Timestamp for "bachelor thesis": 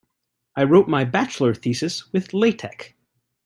1.05-2.11